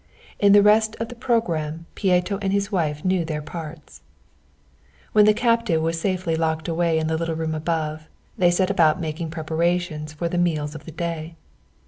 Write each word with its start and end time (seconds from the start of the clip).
In 0.39 0.53
the 0.53 0.63
rest 0.63 0.95
of 0.95 1.09
the 1.09 1.15
programme 1.15 1.85
Pieto 1.93 2.39
and 2.41 2.51
his 2.51 2.71
wife 2.71 3.05
knew 3.05 3.23
their 3.23 3.39
parts. 3.43 4.01
When 5.13 5.25
the 5.25 5.33
captive 5.35 5.79
was 5.83 6.01
safely 6.01 6.35
locked 6.35 6.67
away 6.67 6.97
in 6.97 7.05
the 7.05 7.35
room 7.35 7.53
above, 7.53 8.07
they 8.35 8.49
set 8.49 8.71
about 8.71 8.99
making 8.99 9.29
preparations 9.29 10.11
for 10.13 10.27
the 10.27 10.39
meals 10.39 10.73
of 10.73 10.85
the 10.85 10.91
day. 10.91 11.35